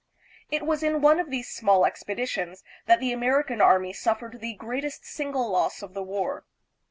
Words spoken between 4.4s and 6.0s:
the greatest single loss of